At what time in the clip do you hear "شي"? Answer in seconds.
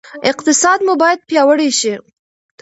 1.79-1.93